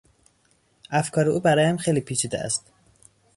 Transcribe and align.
افکار 0.89 1.29
او 1.29 1.39
برایم 1.39 1.77
خیلی 1.77 2.01
پیچیده 2.01 2.39
است. 2.39 2.65